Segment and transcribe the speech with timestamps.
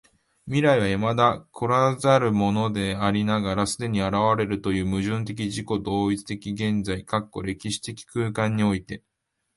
[0.47, 7.05] 未来は未だ来らざるものでありながら既に現れているという矛盾的自己同一的現在
[7.45, 9.03] （歴史的空間）において、